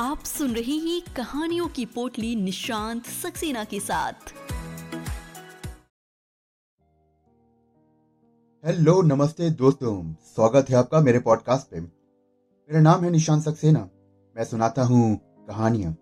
[0.00, 4.12] आप सुन रहे हैं कहानियों की पोटली निशांत सक्सेना के साथ।
[8.66, 13.88] हेलो, नमस्ते दोस्तों। स्वागत है आपका मेरे पॉडकास्ट पे। मेरा नाम है निशांत सक्सेना।
[14.36, 15.92] मैं सुनाता हूँ कहानियाँ।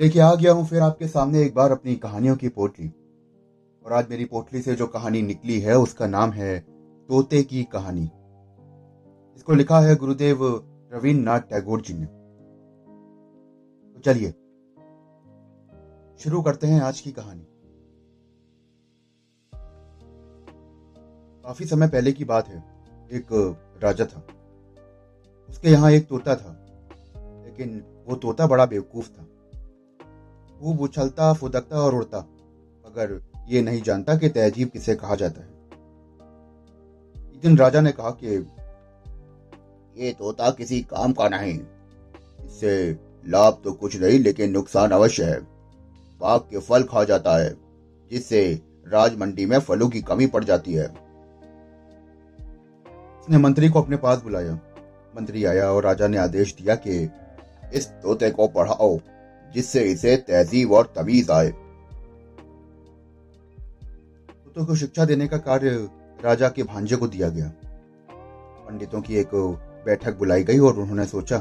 [0.00, 2.88] लेके आ गया हूँ फिर आपके सामने एक बार अपनी कहानियों की पोटली।
[3.86, 6.60] और आज मेरी पोटली से जो कहानी निकली है, उसका नाम है
[7.08, 8.04] तोते की कहानी।
[9.36, 12.06] इसको लिखा है गुरुदेव रविन्द्रनाथ टैगोर जी ने
[13.94, 14.30] तो चलिए,
[16.18, 17.46] शुरू करते हैं आज की कहानी।
[21.44, 22.58] काफ़ी समय पहले की बात है,
[23.12, 23.26] एक
[23.82, 24.26] राजा था।
[25.48, 26.52] उसके यहाँ एक तोता था,
[27.44, 29.24] लेकिन वो तोता बड़ा बेवकूफ़ था।
[30.60, 32.20] खूब उछलता, फुदकता और उड़ता,
[32.86, 35.48] मगर ये नहीं जानता कि तहजीब किसे कहा जाता है।
[37.34, 38.38] एक दिन राजा ने कहा कि
[39.96, 41.58] ये तोता किसी काम का नहीं।
[42.46, 45.38] इससे लाभ तो कुछ नहीं, लेकिन नुकसान अवश्य है।
[46.20, 47.54] बाग के फल खा जाता है,
[48.10, 50.86] जिससे राज मंडी में फलों की कमी पड़ जाती है।
[53.20, 54.54] उसने मंत्री को अपने पास बुलाया।
[55.16, 57.10] मंत्री आया और राजा ने आदेश दिया कि
[57.74, 58.98] इस तोते को पढ़ाओ,
[59.54, 61.50] जिससे इसे तहजीब और तमीज आए।
[64.30, 65.70] तोते को शिक्षा देने का कार्य
[66.24, 67.52] राजा के भांजे को दिया गया।
[68.66, 69.34] पंडितों की एक
[69.84, 71.38] बैठक बुलाई गई और उन्होंने सोचा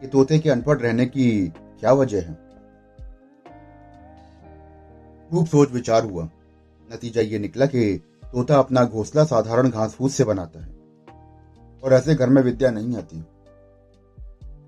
[0.00, 2.34] कि तोते के अनपढ़ रहने की क्या वजह है?
[5.30, 6.24] खूब सोच विचार हुआ।
[6.90, 10.68] नतीजा ये निकला कि तोता अपना घोंसला साधारण घास फूस से बनाता है
[11.84, 13.24] और ऐसे घर में विद्या नहीं आती।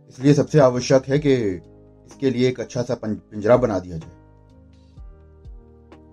[0.09, 1.35] इसलिए सबसे आवश्यक है कि
[2.07, 4.19] इसके लिए एक अच्छा सा पिंजरा बना दिया जाए।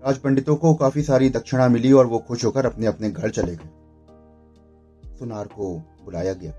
[0.06, 3.56] राज पंडितों को काफ़ी सारी दक्षिणा मिली और वो खुश होकर अपने अपने घर चले
[3.56, 3.70] गए।
[5.20, 6.54] सुनार को बुलाया गया।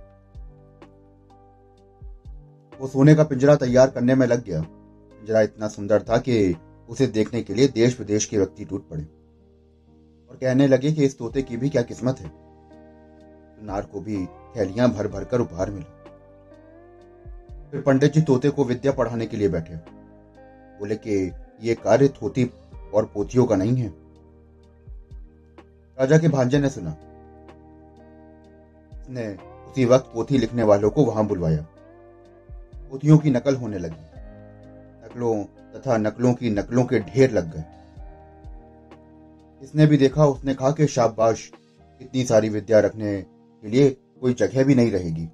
[2.81, 6.57] वो सोने का पिंजरा तैयार करने में लग गया। पिंजरा इतना सुंदर था कि
[6.89, 9.03] उसे देखने के लिए देश विदेश के व्यक्ति टूट पड़े।
[10.31, 12.33] और कहने लगे कि इस तोते की भी क्या किस्मत है।
[13.63, 15.95] नार को भी थैलियाँ भर भर कर उपहार मिला।
[17.71, 19.75] फिर पंडित जी तोते को विद्या पढ़ाने के लिए बैठे।
[20.79, 21.33] बोले कि
[21.63, 22.51] ये कार्य थोती
[22.95, 23.89] और पोथियों का नहीं है।
[25.99, 26.91] राजा के भांजे ने सुना।
[28.93, 29.35] उसने
[29.71, 31.67] उसी वक्त पोथी लिखने वालों को वहाँ बुलवाया।
[32.91, 34.05] पोथियों की नकल होने लगी।
[35.07, 37.65] नकलों तथा नकलों की नकलों के ढेर लग गए।
[39.63, 41.53] इसने भी देखा, उसने कहा कि शाबाश,
[42.01, 43.23] इतनी सारी विद्या रखने
[43.63, 43.91] के लिए
[44.21, 45.29] कोई जगह भी नहीं रहेगी।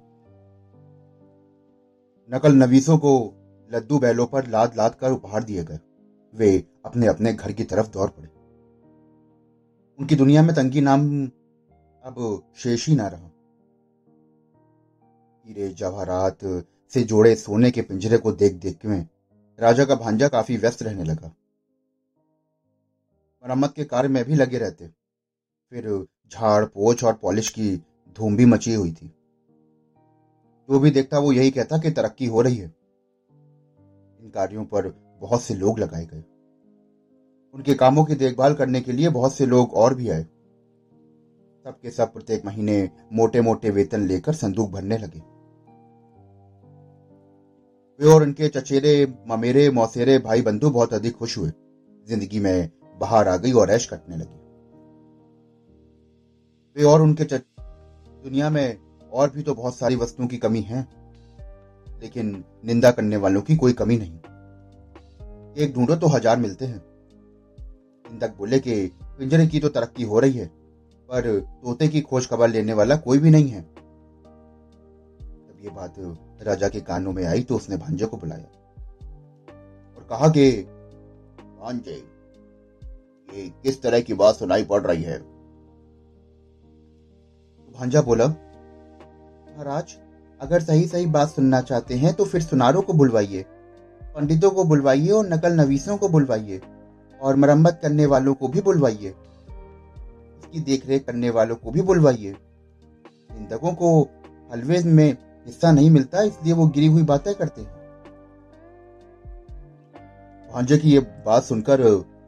[2.33, 3.33] नकल नवीसों को
[3.73, 5.79] लद्दू बैलों पर लाद लाद कर उपहार दिए गए।
[6.35, 8.27] वे अपने अपने घर की तरफ़ दौड़ पड़े।
[9.99, 11.27] उनकी दुनिया में तंगी नाम
[12.03, 13.31] अब शेष ही ना रहा।
[15.47, 18.99] हीरे, जवाहरात से जोड़े सोने के पिंजरे को देख देख के
[19.63, 21.27] राजा का भांजा काफ़ी व्यस्त रहने लगा।
[23.43, 24.87] मरम्मत के कार्य में भी लगे रहते।
[25.69, 27.77] फिर झाड़, पोछ और पॉलिश की
[28.17, 29.07] धूम भी मची हुई थी।
[30.69, 32.75] जो भी देखता वो यही कहता कि तरक्की हो रही है।
[34.21, 34.87] इन कार्यों पर
[35.21, 36.23] बहुत से लोग लगाए गए।
[37.53, 40.23] उनके कामों की देखभाल करने के लिए बहुत से लोग और भी आए।
[41.63, 45.34] सबके सब प्रत्येक महीने मोटे मोटे वेतन लेकर संदूक भरने लगे।
[47.99, 51.51] वे और उनके चचेरे, ममेरे, मौसेरे भाई बंधु बहुत अधिक खुश हुए।
[52.07, 54.39] ज़िंदगी में बाहर आ गई और ऐश कटने लगी।
[56.75, 58.77] वे और उनके दुनिया में
[59.11, 60.81] और भी तो बहुत सारी वस्तुओं की कमी है,
[62.01, 64.13] लेकिन निंदा करने वालों की कोई कमी नहीं।
[65.55, 66.81] एक ढूंढो तो हज़ार मिलते हैं।
[68.05, 68.85] निंदक बोले कि
[69.19, 70.45] पिंजरे की तो तरक्की हो रही है,
[71.09, 73.61] पर तोते की खोज खबर लेने वाला कोई भी नहीं है।
[75.65, 75.93] ये बात
[76.43, 78.43] राजा के कानों में आई तो उसने भांजे को बुलाया
[79.97, 80.51] और कहा कि,
[81.59, 81.95] भांजे,
[83.29, 85.17] ये किस तरह की बात सुनाई पड़ रही है?
[87.75, 89.95] भांजा बोला, महाराज,
[90.39, 93.45] अगर सही सही बात सुनना चाहते हैं तो फिर सुनारों को बुलवाइए,
[94.15, 96.61] पंडितों को बुलवाइए और नकल नवीसों को बुलवाइए
[97.19, 102.35] और मरम्मत करने वालों को भी बुलवाइए, इसकी देखरेख करने वालों को भी बुलवाइए।
[103.31, 104.01] निंदकों को
[104.51, 107.73] हलवे में हिस्सा नहीं मिलता, इसलिए वो गिरी हुई बातें करते हैं।
[110.49, 111.81] भांजे की ये बात सुनकर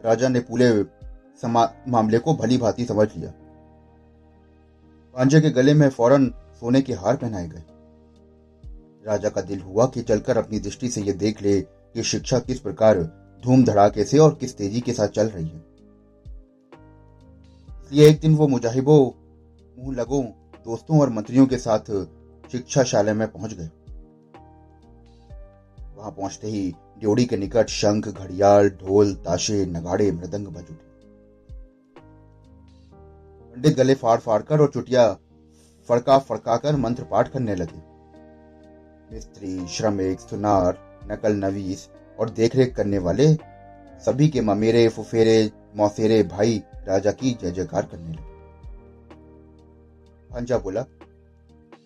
[0.06, 0.70] राजा ने पूरे
[1.44, 3.30] मामले को भली भांति समझ लिया।
[5.16, 6.28] भांजे के गले में फ़ौरन
[6.60, 7.64] सोने के हार पहनाए गए।
[9.06, 12.60] राजा का दिल हुआ कि चलकर अपनी दृष्टि से यह देख ले कि शिक्षा किस
[12.60, 13.02] प्रकार
[13.44, 15.66] धूम धड़ाके से और किस तेज़ी के साथ चल रही है।
[17.80, 19.00] इसलिए एक दिन वो मुजाहिबों,
[19.78, 20.22] मुँह लगो,
[20.66, 21.92] दोस्तों और मंत्रियों के साथ
[22.52, 23.70] शिक्षा शाला में पहुँच गए।
[25.98, 30.86] वहाँ पहुँचते ही ड्योड़ी के निकट शंख, घड़ियाल, ढोल, ताशे, नगाड़े, मृदंग बज उठे।
[33.56, 35.12] पंडित गले फाड़ फाड़ कर और चुटिया
[35.90, 37.82] फड़का फड़का कर मंत्र पाठ करने लगे।
[39.14, 40.78] मिस्त्री, श्रमिक, सुनार,
[41.12, 41.90] नकल नवीस
[42.20, 43.34] और देखरेख करने वाले
[44.06, 48.36] सभी के ममेरे, फुफेरे, मौसेरे भाई राजा की जय जयकार करने लगे।
[50.32, 50.86] भांजा बोला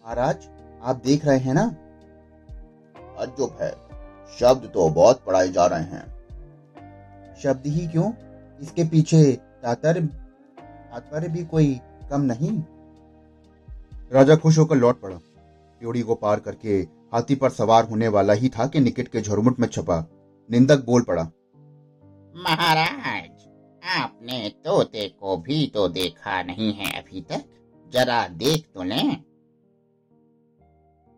[0.06, 0.48] महाराज
[0.84, 1.64] आप देख रहे हैं ना?
[3.18, 3.72] अजुब है।
[4.40, 8.12] शब्द तो बहुत पढ़ाए जा रहे हैं। शब्द ही क्यों?
[8.62, 9.24] इसके पीछे
[9.64, 11.80] तात्पर्य तात्पर्य भी कोई
[12.12, 12.52] कम नहीं?
[14.14, 15.16] राजा खुश होकर लौट पड़ा।
[15.82, 16.78] प्योड़ी को पार करके
[17.14, 20.06] हाथी पर सवार होने वाला ही था कि निकट के झुरमुट में छपा।
[20.50, 21.24] निंदक बोल पड़ा
[22.36, 23.30] महाराज
[23.96, 27.44] आपने तोते को भी तो देखा नहीं है अभी तक।
[27.94, 29.24] जरा देख तो लें।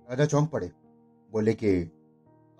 [0.09, 0.71] राजा चौंक पड़े।
[1.31, 1.69] बोले कि,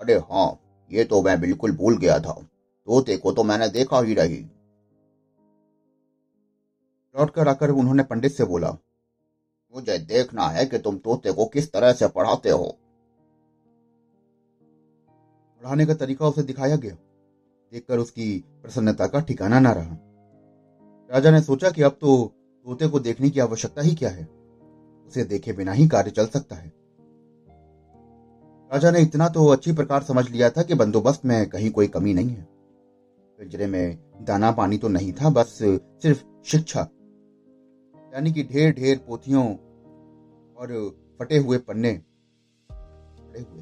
[0.01, 0.60] अरे हाँ
[0.92, 4.38] ये तो मैं बिल्कुल भूल गया था। तोते को तो मैंने देखा ही रही
[7.16, 8.69] लौट कर आकर उन्होंने पंडित से बोला,
[9.74, 12.63] मुझे देखना है कि तुम तोते को किस तरह से पढ़ाते हो?
[15.62, 16.95] पढ़ाने का तरीका उसे दिखाया गया।
[17.72, 19.98] देखकर उसकी प्रसन्नता का ठिकाना ना रहा।
[21.10, 22.16] राजा ने सोचा कि अब तो
[22.66, 24.24] तोते को देखने की आवश्यकता ही क्या है?
[25.07, 26.82] उसे देखे बिना ही कार्य चल सकता है।
[28.73, 32.13] राजा ने इतना तो अच्छी प्रकार समझ लिया था कि बंदोबस्त में कहीं कोई कमी
[32.13, 32.47] नहीं है।
[33.39, 35.59] पिंजरे में दाना पानी तो नहीं था, बस
[36.01, 36.79] सिर्फ़ शिक्षा।
[38.13, 39.45] यानी कि ढेर ढेर पोथियों
[40.57, 42.01] और फटे हुए पन्ने
[42.71, 43.61] पड़े हुए।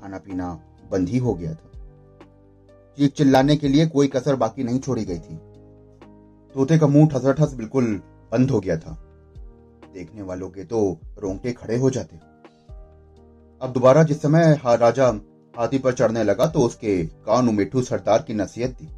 [0.00, 0.52] खाना पीना
[0.90, 1.70] बंद ही हो गया था।
[2.98, 5.36] चीख चिल्लाने के लिए कोई कसर बाकी नहीं छोड़ी गई थी।
[6.54, 8.02] तोते का मुँह ठसठस बिल्कुल
[8.32, 9.04] बंद हो गया था।
[9.94, 12.27] देखने वालों के तो रोंगटे खड़े हो जाते।
[13.60, 15.06] अब दोबारा जिस समय राजा
[15.54, 16.96] हाथी पर चढ़ने लगा तो उसके
[17.26, 18.88] कान मिठू सरदार की नसीहत थी।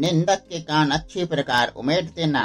[0.00, 2.42] निंदक के कान अच्छी प्रकार उमेट देना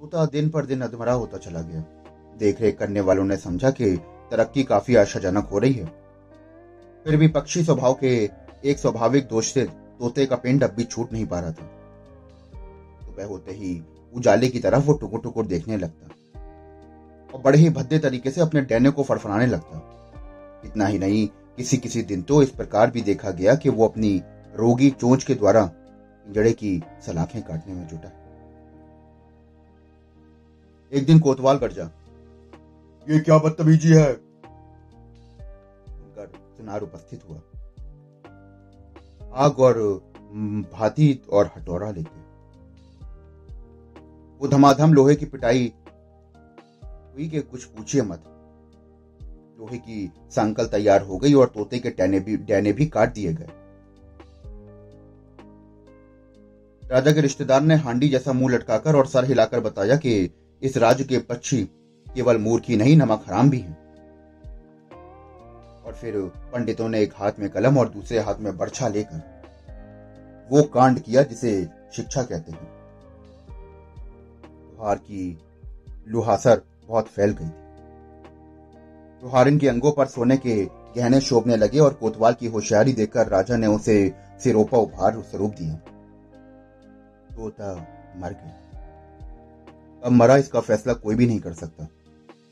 [0.00, 1.80] तोता दिन पर दिन अधमरा होता चला गया।
[2.38, 3.96] देखरेख करने वालों ने समझा कि
[4.30, 5.86] तरक्की काफ़ी आशाजनक हो रही है।
[7.06, 8.12] फिर भी पक्षी स्वभाव के
[8.64, 11.66] एक स्वाभाविक दोष से तोते का पिंड अब भी छूट नहीं पा रहा था।
[13.06, 13.80] सुबह होते ही
[14.12, 16.08] उजाले की तरफ़ वो टुकुर टुकुर देखने लगता।
[17.36, 19.80] और बड़े ही भद्दे तरीके से अपने डैने को फड़फड़ाने लगता।
[20.64, 24.22] इतना ही नहीं किसी किसी दिन तो इस प्रकार भी देखा गया कि वो अपनी
[24.56, 28.08] रोगी चोंच के द्वारा पिंजड़े की सलाखें काटने में जुटा।
[30.92, 31.90] एक दिन कोतवाल जा।
[33.08, 34.12] ये क्या बदतमीजी है?
[36.56, 37.38] सुनार उपस्थित हुआ।
[39.34, 39.78] आग और
[40.72, 42.24] भाती और हटोरा लेके
[44.40, 45.72] वो धमाधम लोहे की पिटाई
[47.16, 48.24] हुई कि कुछ पूछिए मत।
[49.58, 53.32] लोहे की सांकल तैयार हो गई और तोते के टैने भी डैने भी काट दिए
[53.32, 53.48] गए।
[56.82, 60.30] राजा के रिश्तेदार ने हांडी जैसा मुँह लटकाकर और सर हिलाकर बताया कि
[60.62, 61.62] इस राज्य के पक्षी
[62.14, 63.76] केवल मूर्खी नहीं, नमक हराम भी हैं।
[65.86, 66.14] और फिर
[66.52, 71.22] पंडितों ने एक हाथ में कलम और दूसरे हाथ में बर्छा लेकर वो कांड किया
[71.22, 72.68] जिसे शिक्षा कहते हैं।
[74.70, 75.38] लोहार की
[76.08, 77.64] लुहासर बहुत फैल गई थी।
[79.22, 80.64] लोहारिन के अंगों पर सोने के
[80.96, 85.74] गहने शोभने लगे और कोतवाल की होशियारी देखकर राजा ने उसे सिरोपा उपहार स्वरूप दिया।
[87.36, 87.74] तोता
[88.16, 88.62] मर गया
[90.04, 91.88] अब मरा इसका फैसला कोई भी नहीं कर सकता।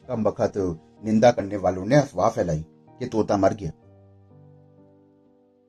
[0.09, 0.53] कम बखत
[1.05, 2.65] निंदा करने वालों ने अफवाह फैलाई
[2.99, 3.71] कि तोता मर गया।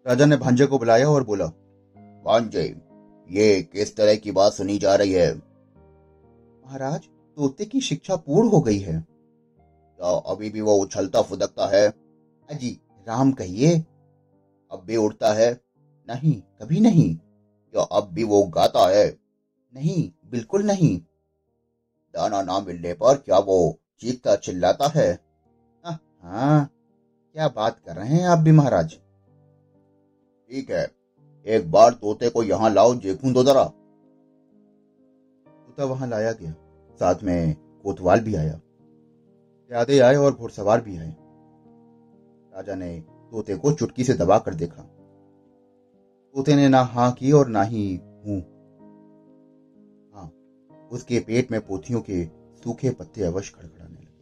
[0.05, 1.45] राजा ने भांजे को बुलाया और बोला,
[2.25, 2.63] भांजे,
[3.29, 5.33] ये किस तरह की बात सुनी जा रही है?
[6.65, 8.99] महाराज तोते की शिक्षा पूर्ण हो गई है।
[9.99, 11.87] क्या अभी भी वो उछलता फुदकता है।
[12.49, 12.69] अजी
[13.07, 13.75] राम कहिए,
[14.71, 15.51] अब भी उड़ता है।
[16.09, 19.05] नहीं, कभी नहीं। क्या अब भी वो गाता है।
[19.73, 20.97] नहीं, बिल्कुल नहीं।
[22.15, 25.11] दाना ना मिलने पर क्या वो चीखता चिल्लाता है?
[25.85, 26.69] हाँ
[27.35, 28.93] क्या बात कर रहे हैं आप भी महाराज?
[30.49, 30.85] ठीक है,
[31.45, 33.63] एक बार तोते को यहाँ लाओ, देखूँ दो जरा।
[35.47, 36.53] तोता वहाँ लाया गया।
[36.95, 38.59] साथ में कोतवाल भी आया।
[39.71, 41.15] प्यादे आए और घुड़सवार भी आए।
[42.55, 42.99] राजा ने
[43.31, 44.81] तोते को चुटकी से दबा कर देखा।
[46.35, 48.39] तोते ने ना हाँ की और ना ही हूँ।
[50.13, 50.31] हाँ
[50.91, 52.25] उसके पेट में पोथियों के
[52.63, 54.13] सूखे पत्ते अवश्य खड़खड़ाने लगे।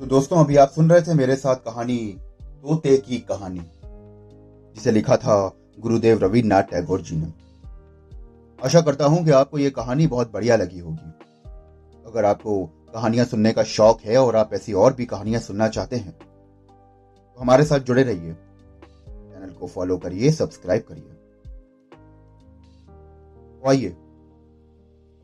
[0.00, 1.98] तो दोस्तों, अभी आप सुन रहे थे मेरे साथ कहानी,
[2.42, 3.60] तोते की कहानी,
[4.74, 5.36] जिसे लिखा था
[5.80, 7.32] गुरुदेव रविन्द्रनाथ टैगोर जी ने।
[8.64, 11.12] आशा करता हूँ कि आपको ये कहानी बहुत बढ़िया लगी होगी।
[12.06, 12.64] अगर आपको
[12.94, 17.40] कहानियाँ सुनने का शौक है और आप ऐसी और भी कहानियाँ सुनना चाहते हैं तो
[17.40, 21.16] हमारे साथ जुड़े रहिए। चैनल को फॉलो करिए, सब्सक्राइब करिए।
[23.52, 23.96] तो आइए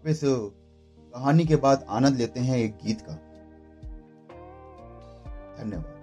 [0.05, 3.15] इस कहानी के बाद आनंद लेते हैं एक गीत का।
[5.59, 5.96] धन्यवाद।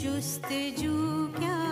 [0.00, 0.92] जुस्तजू
[1.36, 1.69] क्या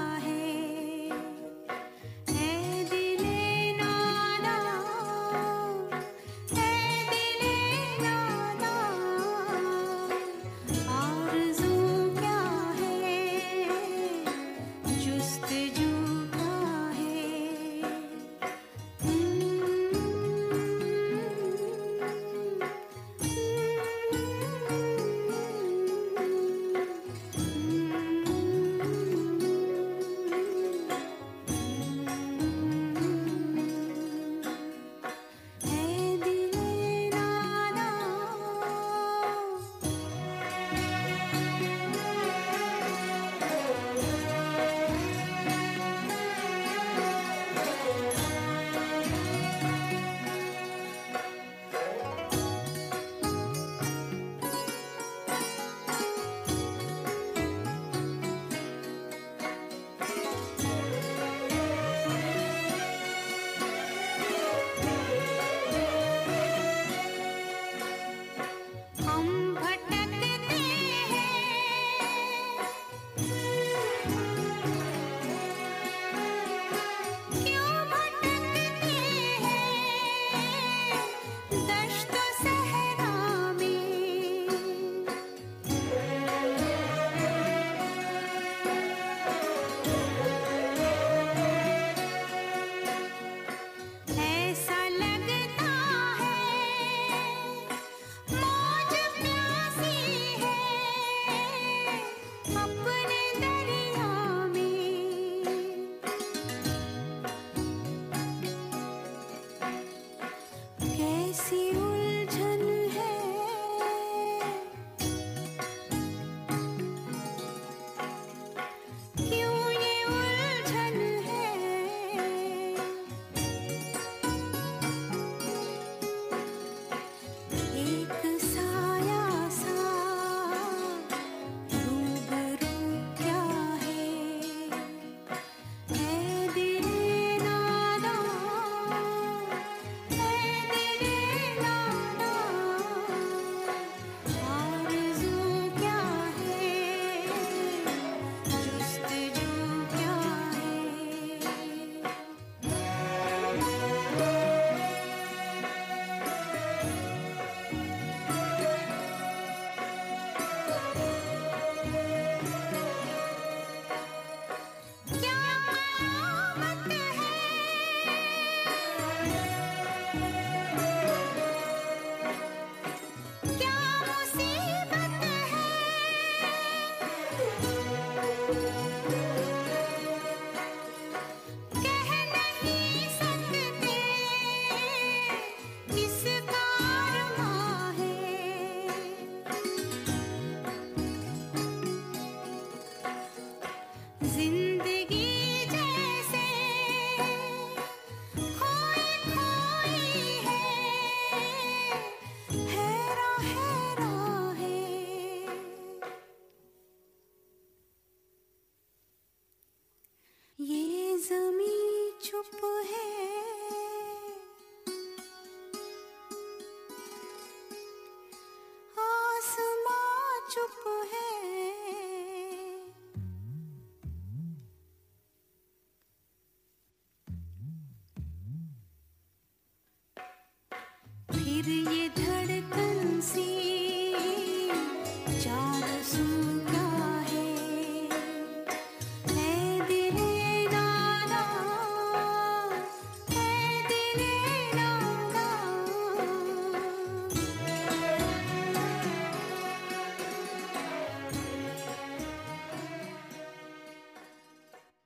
[231.58, 233.57] फिर ये धड़कन सी